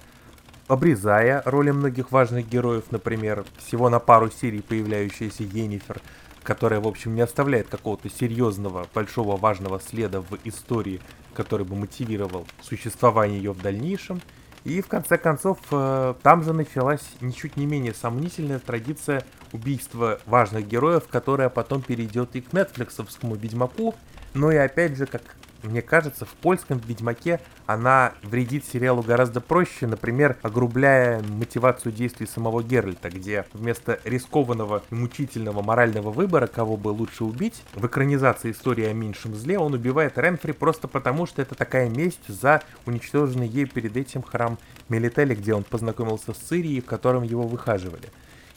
обрезая 0.66 1.42
роли 1.47 1.71
многих 1.71 2.12
важных 2.12 2.49
героев, 2.49 2.85
например, 2.90 3.45
всего 3.59 3.88
на 3.88 3.99
пару 3.99 4.30
серий 4.30 4.62
появляющаяся 4.62 5.42
Йеннифер, 5.42 6.00
которая, 6.43 6.81
в 6.81 6.89
общем, 6.89 7.15
не 7.15 7.21
оставляет 7.21 7.69
какого-то 7.69 8.09
серьезного, 8.09 8.87
большого, 8.95 9.37
важного 9.37 9.81
следа 9.81 10.21
в 10.21 10.39
истории, 10.45 11.01
который 11.35 11.67
бы 11.67 11.77
мотивировал 11.77 12.47
существование 12.63 13.39
ее 13.39 13.53
в 13.53 13.61
дальнейшем. 13.61 14.21
И 14.65 14.83
в 14.83 14.89
конце 14.89 15.17
концов, 15.17 15.59
э, 15.71 16.15
там 16.23 16.45
же 16.45 16.53
началась 16.53 17.03
ничуть 17.21 17.57
не 17.57 17.65
менее 17.65 17.95
сомнительная 17.95 18.59
традиция 18.59 19.23
убийства 19.53 20.21
важных 20.27 20.69
героев, 20.69 21.05
которая 21.09 21.49
потом 21.49 21.81
перейдет 21.81 22.37
и 22.37 22.43
к 22.43 22.53
нетфликсовскому 22.53 23.37
Ведьмаку, 23.37 23.95
но 24.35 24.53
и 24.53 24.57
опять 24.57 24.97
же, 24.97 25.07
как 25.07 25.23
мне 25.62 25.83
кажется, 25.83 26.25
в 26.25 26.33
польском 26.35 26.81
Ведьмаке 26.87 27.40
она 27.67 28.12
вредит 28.23 28.64
сериалу 28.64 29.02
гораздо 29.02 29.40
проще, 29.40 29.87
например, 29.87 30.37
огрубляя 30.43 31.23
мотивацию 31.23 31.93
действий 31.93 32.26
самого 32.26 32.62
Геральта, 32.62 33.11
где 33.11 33.45
вместо 33.52 34.00
рискованного 34.05 34.83
и 34.90 34.95
мучительного 34.95 35.62
морального 35.62 36.11
выбора, 36.11 36.47
кого 36.47 36.76
бы 36.76 36.88
лучше 36.88 37.25
убить, 37.25 37.62
в 37.75 37.87
экранизации 37.87 38.50
истории 38.50 38.87
о 38.87 38.93
меньшем 38.93 39.35
зле 39.35 39.59
он 39.59 39.75
убивает 39.75 40.19
Ренфри 40.19 40.52
просто 40.52 40.88
потому, 40.88 41.26
что 41.26 41.43
это 41.43 41.55
такая 41.55 41.88
месть 41.88 42.26
за 42.29 42.62
уничтоженный 42.87 43.47
ей 43.47 43.67
перед 43.67 43.97
этим 43.97 44.23
храм 44.23 44.59
Мелители, 44.88 45.35
где 45.35 45.55
он 45.55 45.62
познакомился 45.62 46.35
с 46.35 46.38
Цирией, 46.38 46.81
в 46.81 46.87
котором 46.87 47.23
его 47.23 47.43
выхаживали. 47.43 48.09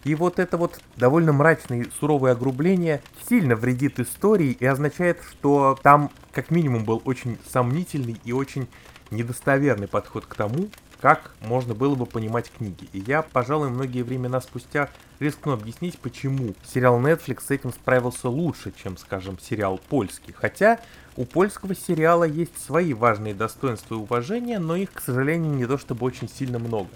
И 0.04 0.16
вот 0.16 0.40
это 0.40 0.58
вот 0.58 0.80
довольно 0.98 1.32
мрачное 1.32 1.84
и 1.84 1.90
суровое 2.00 2.34
огрубление 2.34 3.02
сильно 3.30 3.56
вредит 3.56 4.00
истории 4.00 4.58
и 4.60 4.66
означает, 4.66 5.20
что 5.30 5.80
там 5.82 6.12
как 6.32 6.52
минимум 6.52 6.84
был 6.84 7.02
очень 7.06 7.38
сомнительный 7.50 8.20
и 8.26 8.34
очень 8.34 8.68
недостоверный 9.12 9.88
подход 9.88 10.26
к 10.26 10.36
тому, 10.36 10.70
как 11.00 11.32
можно 11.42 11.74
было 11.74 11.96
бы 11.96 12.06
понимать 12.06 12.50
книги. 12.50 12.88
И 12.94 13.00
я, 13.00 13.22
пожалуй, 13.22 13.70
многие 13.70 14.04
времена 14.04 14.40
спустя 14.42 14.90
рискну 15.20 15.52
объяснить, 15.52 16.00
почему 16.00 16.54
сериал 16.66 17.00
Netflix 17.00 17.44
с 17.48 17.52
этим 17.52 17.72
справился 17.74 18.30
лучше, 18.30 18.74
чем, 18.82 18.98
скажем, 18.98 19.38
сериал 19.40 19.80
польский. 19.90 20.34
Хотя 20.34 20.80
у 21.18 21.26
польского 21.26 21.76
сериала 21.76 22.24
есть 22.24 22.58
свои 22.58 22.94
важные 22.94 23.34
достоинства 23.34 23.96
и 23.96 23.98
уважения, 23.98 24.60
но 24.60 24.76
их, 24.76 24.94
к 24.94 25.02
сожалению, 25.02 25.54
не 25.54 25.66
то 25.66 25.78
чтобы 25.78 26.06
очень 26.06 26.30
сильно 26.30 26.58
много. 26.58 26.90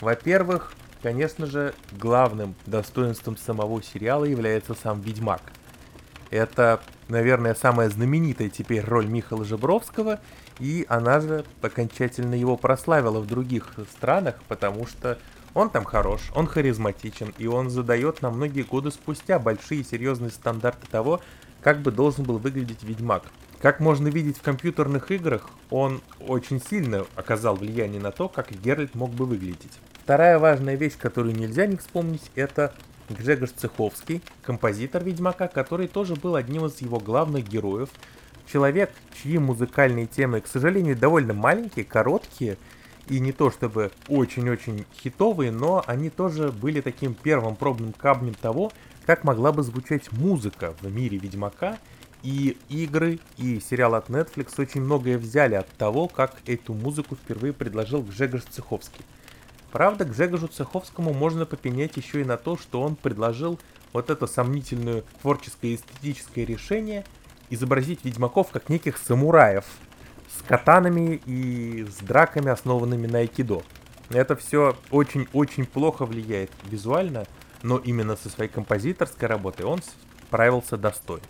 Во-первых, 0.00 0.72
Конечно 1.04 1.44
же, 1.44 1.74
главным 1.92 2.54
достоинством 2.64 3.36
самого 3.36 3.82
сериала 3.82 4.24
является 4.24 4.72
сам 4.72 5.02
Ведьмак. 5.02 5.42
Это, 6.30 6.80
наверное, 7.08 7.54
самая 7.54 7.90
знаменитая 7.90 8.48
теперь 8.48 8.82
роль 8.82 9.04
Михаила 9.06 9.44
Жебровского, 9.44 10.18
и 10.60 10.86
она 10.88 11.20
же 11.20 11.44
окончательно 11.60 12.34
его 12.34 12.56
прославила 12.56 13.20
в 13.20 13.26
других 13.26 13.74
странах, 13.92 14.36
потому 14.48 14.86
что 14.86 15.18
он 15.52 15.68
там 15.68 15.84
хорош, 15.84 16.22
он 16.34 16.46
харизматичен, 16.46 17.34
и 17.36 17.48
он 17.48 17.68
задает 17.68 18.22
на 18.22 18.30
многие 18.30 18.62
годы 18.62 18.90
спустя 18.90 19.38
большие 19.38 19.84
серьезные 19.84 20.30
стандарты 20.30 20.86
того, 20.86 21.20
как 21.60 21.82
бы 21.82 21.92
должен 21.92 22.24
был 22.24 22.38
выглядеть 22.38 22.82
Ведьмак. 22.82 23.24
Как 23.60 23.78
можно 23.78 24.08
видеть 24.08 24.38
в 24.38 24.42
компьютерных 24.42 25.10
играх, 25.10 25.50
он 25.68 26.00
очень 26.26 26.62
сильно 26.62 27.04
оказал 27.14 27.56
влияние 27.56 28.00
на 28.00 28.10
то, 28.10 28.30
как 28.30 28.52
Геральт 28.52 28.94
мог 28.94 29.10
бы 29.10 29.26
выглядеть. 29.26 29.78
Вторая 30.04 30.38
важная 30.38 30.74
вещь, 30.74 30.98
которую 30.98 31.34
нельзя 31.34 31.64
не 31.64 31.78
вспомнить, 31.78 32.30
это 32.34 32.74
Гжегош 33.08 33.52
Цеховский, 33.52 34.20
композитор 34.42 35.02
Ведьмака, 35.02 35.48
который 35.48 35.88
тоже 35.88 36.14
был 36.14 36.34
одним 36.34 36.66
из 36.66 36.78
его 36.82 36.98
главных 36.98 37.48
героев. 37.48 37.88
Человек, 38.46 38.90
чьи 39.14 39.38
музыкальные 39.38 40.06
темы, 40.06 40.42
к 40.42 40.46
сожалению, 40.46 40.94
довольно 40.94 41.32
маленькие, 41.32 41.86
короткие, 41.86 42.58
и 43.08 43.18
не 43.18 43.32
то 43.32 43.50
чтобы 43.50 43.92
очень-очень 44.08 44.84
хитовые, 44.94 45.50
но 45.50 45.82
они 45.86 46.10
тоже 46.10 46.52
были 46.52 46.82
таким 46.82 47.14
первым 47.14 47.56
пробным 47.56 47.94
камнем 47.94 48.34
того, 48.34 48.72
как 49.06 49.24
могла 49.24 49.52
бы 49.52 49.62
звучать 49.62 50.12
музыка 50.12 50.74
в 50.82 50.92
мире 50.92 51.16
Ведьмака, 51.16 51.78
и 52.22 52.58
игры, 52.68 53.20
и 53.38 53.58
сериал 53.58 53.94
от 53.94 54.10
Netflix 54.10 54.52
очень 54.58 54.82
многое 54.82 55.16
взяли 55.16 55.54
от 55.54 55.68
того, 55.78 56.08
как 56.08 56.36
эту 56.44 56.74
музыку 56.74 57.16
впервые 57.16 57.54
предложил 57.54 58.02
Гжегош 58.02 58.42
Цеховский. 58.50 59.02
Правда, 59.74 60.04
к 60.04 60.14
Жегожу 60.14 60.46
Цеховскому 60.46 61.12
можно 61.12 61.46
попенять 61.46 61.96
еще 61.96 62.20
и 62.20 62.24
на 62.24 62.36
то, 62.36 62.56
что 62.56 62.80
он 62.80 62.94
предложил 62.94 63.58
вот 63.92 64.08
это 64.08 64.28
сомнительное 64.28 65.02
творческое 65.20 65.72
и 65.72 65.74
эстетическое 65.74 66.44
решение 66.44 67.04
изобразить 67.50 68.04
ведьмаков 68.04 68.52
как 68.52 68.68
неких 68.68 68.96
самураев 68.98 69.64
с 70.30 70.46
катанами 70.46 71.20
и 71.26 71.84
с 71.90 71.96
драками, 72.04 72.52
основанными 72.52 73.08
на 73.08 73.18
айкидо. 73.18 73.64
Это 74.10 74.36
все 74.36 74.76
очень-очень 74.92 75.66
плохо 75.66 76.06
влияет 76.06 76.52
визуально, 76.70 77.26
но 77.64 77.78
именно 77.78 78.14
со 78.14 78.28
своей 78.28 78.52
композиторской 78.52 79.26
работой 79.26 79.66
он 79.66 79.80
справился 80.28 80.76
достойно. 80.76 81.26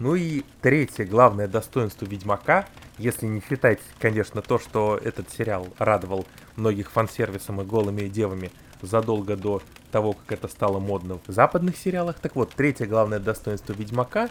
Ну 0.00 0.16
и 0.16 0.42
третье 0.60 1.04
главное 1.04 1.46
достоинство 1.46 2.04
Ведьмака 2.04 2.66
если 3.00 3.26
не 3.26 3.42
считать, 3.48 3.80
конечно, 3.98 4.42
то, 4.42 4.58
что 4.58 5.00
этот 5.02 5.30
сериал 5.30 5.66
радовал 5.78 6.26
многих 6.56 6.90
фан-сервисом 6.90 7.62
и 7.62 7.64
голыми 7.64 8.08
девами 8.08 8.50
задолго 8.82 9.36
до 9.36 9.62
того, 9.90 10.12
как 10.12 10.32
это 10.32 10.48
стало 10.48 10.78
модно 10.78 11.18
в 11.26 11.32
западных 11.32 11.76
сериалах. 11.76 12.18
Так 12.20 12.36
вот, 12.36 12.50
третье 12.54 12.86
главное 12.86 13.18
достоинство 13.18 13.72
Ведьмака 13.72 14.30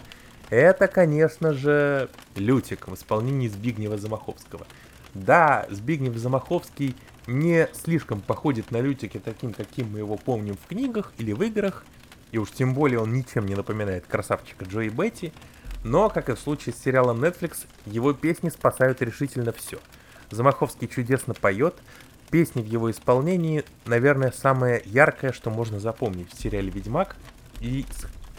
это, 0.50 0.88
конечно 0.88 1.52
же, 1.52 2.08
Лютик 2.34 2.88
в 2.88 2.94
исполнении 2.94 3.46
Збигнева 3.46 3.96
Замаховского. 3.96 4.66
Да, 5.14 5.66
Збигнев 5.70 6.16
Замаховский 6.16 6.96
не 7.28 7.68
слишком 7.72 8.20
походит 8.20 8.72
на 8.72 8.80
Лютика 8.80 9.20
таким, 9.20 9.52
каким 9.52 9.92
мы 9.92 9.98
его 9.98 10.16
помним 10.16 10.56
в 10.56 10.66
книгах 10.66 11.12
или 11.18 11.32
в 11.32 11.42
играх, 11.42 11.84
и 12.32 12.38
уж 12.38 12.50
тем 12.50 12.74
более 12.74 13.00
он 13.00 13.12
ничем 13.12 13.46
не 13.46 13.54
напоминает 13.54 14.06
красавчика 14.06 14.64
Джои 14.64 14.88
Бетти, 14.88 15.32
но, 15.84 16.10
как 16.10 16.28
и 16.28 16.34
в 16.34 16.38
случае 16.38 16.74
с 16.74 16.82
сериалом 16.82 17.22
Netflix, 17.24 17.66
его 17.86 18.12
песни 18.12 18.48
спасают 18.48 19.02
решительно 19.02 19.52
все. 19.52 19.78
Замаховский 20.30 20.88
чудесно 20.88 21.34
поет, 21.34 21.74
песни 22.30 22.62
в 22.62 22.66
его 22.66 22.90
исполнении, 22.90 23.64
наверное, 23.86 24.32
самое 24.32 24.82
яркое, 24.84 25.32
что 25.32 25.50
можно 25.50 25.80
запомнить 25.80 26.32
в 26.32 26.40
сериале 26.40 26.70
«Ведьмак» 26.70 27.16
и 27.60 27.84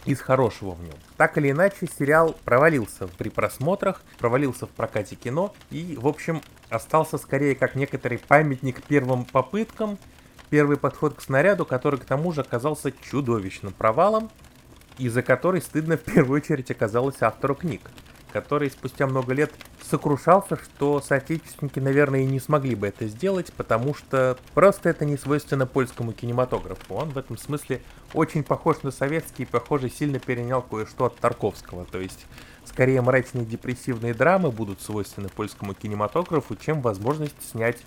из 0.04 0.20
хорошего 0.20 0.72
в 0.72 0.82
нем. 0.82 0.94
Так 1.16 1.38
или 1.38 1.50
иначе, 1.50 1.86
сериал 1.86 2.36
провалился 2.44 3.06
при 3.06 3.28
просмотрах, 3.28 4.02
провалился 4.18 4.66
в 4.66 4.70
прокате 4.70 5.14
кино 5.14 5.54
и, 5.70 5.96
в 6.00 6.08
общем, 6.08 6.42
остался 6.70 7.18
скорее 7.18 7.54
как 7.54 7.74
некоторый 7.74 8.18
памятник 8.18 8.82
первым 8.82 9.24
попыткам, 9.24 9.98
первый 10.50 10.76
подход 10.76 11.14
к 11.14 11.20
снаряду, 11.20 11.64
который 11.64 12.00
к 12.00 12.04
тому 12.04 12.32
же 12.32 12.40
оказался 12.40 12.92
чудовищным 12.92 13.72
провалом, 13.72 14.30
и 15.02 15.08
за 15.08 15.22
который 15.22 15.60
стыдно 15.60 15.96
в 15.96 16.02
первую 16.02 16.40
очередь 16.40 16.70
оказалось 16.70 17.16
автору 17.22 17.56
книг, 17.56 17.80
который 18.32 18.70
спустя 18.70 19.08
много 19.08 19.34
лет 19.34 19.52
сокрушался, 19.82 20.56
что 20.56 21.00
соотечественники, 21.00 21.80
наверное, 21.80 22.20
и 22.20 22.24
не 22.24 22.38
смогли 22.38 22.76
бы 22.76 22.86
это 22.86 23.08
сделать, 23.08 23.52
потому 23.54 23.94
что 23.94 24.38
просто 24.54 24.90
это 24.90 25.04
не 25.04 25.16
свойственно 25.16 25.66
польскому 25.66 26.12
кинематографу. 26.12 26.94
Он 26.94 27.10
в 27.10 27.18
этом 27.18 27.36
смысле 27.36 27.82
очень 28.14 28.44
похож 28.44 28.84
на 28.84 28.92
советский 28.92 29.42
и, 29.42 29.46
похоже, 29.46 29.90
сильно 29.90 30.20
перенял 30.20 30.62
кое-что 30.62 31.06
от 31.06 31.16
Тарковского. 31.16 31.84
То 31.84 31.98
есть, 31.98 32.24
скорее 32.64 33.02
мрачные 33.02 33.44
депрессивные 33.44 34.14
драмы 34.14 34.52
будут 34.52 34.80
свойственны 34.80 35.30
польскому 35.30 35.74
кинематографу, 35.74 36.54
чем 36.54 36.80
возможность 36.80 37.50
снять 37.50 37.78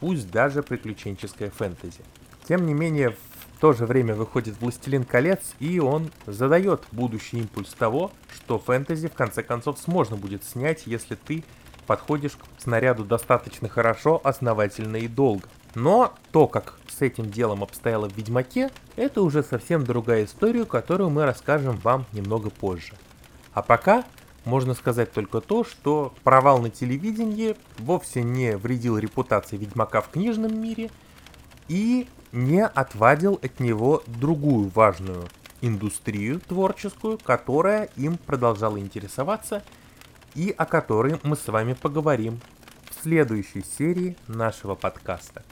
пусть 0.00 0.32
даже 0.32 0.64
приключенческое 0.64 1.50
фэнтези. 1.50 2.00
Тем 2.48 2.66
не 2.66 2.74
менее, 2.74 3.14
то 3.60 3.72
же 3.72 3.86
время 3.86 4.14
выходит 4.14 4.60
«Властелин 4.60 5.04
колец», 5.04 5.54
и 5.60 5.80
он 5.80 6.10
задает 6.26 6.82
будущий 6.92 7.38
импульс 7.38 7.72
того, 7.74 8.10
что 8.34 8.58
фэнтези 8.58 9.08
в 9.08 9.14
конце 9.14 9.42
концов 9.42 9.86
можно 9.86 10.16
будет 10.16 10.44
снять, 10.44 10.82
если 10.86 11.14
ты 11.14 11.44
подходишь 11.86 12.36
к 12.36 12.60
снаряду 12.60 13.04
достаточно 13.04 13.68
хорошо, 13.68 14.20
основательно 14.24 14.96
и 14.96 15.08
долго. 15.08 15.48
Но 15.74 16.14
то, 16.32 16.48
как 16.48 16.78
с 16.88 17.02
этим 17.02 17.30
делом 17.30 17.62
обстояло 17.62 18.08
в 18.08 18.16
Ведьмаке, 18.16 18.70
это 18.96 19.22
уже 19.22 19.42
совсем 19.42 19.84
другая 19.84 20.24
история, 20.24 20.64
которую 20.64 21.10
мы 21.10 21.24
расскажем 21.24 21.76
вам 21.76 22.06
немного 22.12 22.50
позже. 22.50 22.94
А 23.52 23.62
пока 23.62 24.04
можно 24.44 24.74
сказать 24.74 25.12
только 25.12 25.40
то, 25.40 25.64
что 25.64 26.14
провал 26.24 26.60
на 26.60 26.70
телевидении 26.70 27.56
вовсе 27.78 28.22
не 28.22 28.56
вредил 28.56 28.96
репутации 28.96 29.56
Ведьмака 29.56 30.00
в 30.00 30.08
книжном 30.08 30.60
мире, 30.60 30.90
и 31.68 32.08
не 32.36 32.64
отвадил 32.64 33.40
от 33.42 33.60
него 33.60 34.02
другую 34.06 34.68
важную 34.68 35.26
индустрию 35.62 36.38
творческую, 36.40 37.18
которая 37.18 37.88
им 37.96 38.18
продолжала 38.18 38.78
интересоваться 38.78 39.64
и 40.34 40.54
о 40.56 40.66
которой 40.66 41.18
мы 41.22 41.34
с 41.34 41.48
вами 41.48 41.72
поговорим 41.72 42.40
в 42.90 43.02
следующей 43.02 43.64
серии 43.64 44.16
нашего 44.28 44.74
подкаста. 44.74 45.42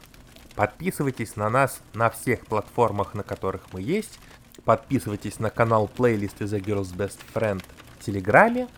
Подписывайтесь 0.54 1.36
на 1.36 1.48
нас 1.48 1.80
на 1.94 2.10
всех 2.10 2.46
платформах, 2.46 3.14
на 3.14 3.22
которых 3.22 3.72
мы 3.72 3.80
есть. 3.80 4.20
Подписывайтесь 4.64 5.40
на 5.40 5.48
канал 5.48 5.88
плейлисты 5.88 6.44
The 6.44 6.62
Girls 6.62 6.94
Best 6.94 7.18
Friend 7.32 7.64
в 7.98 8.04
Телеграме. 8.04 8.68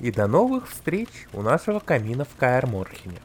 И 0.00 0.10
до 0.10 0.26
новых 0.26 0.68
встреч 0.68 1.08
у 1.32 1.40
нашего 1.40 1.78
камина 1.78 2.24
в 2.24 2.36
Каэр 2.36 2.66
Морхене. 2.66 3.20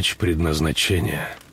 Меч 0.00 0.16
предназначения— 0.16 1.28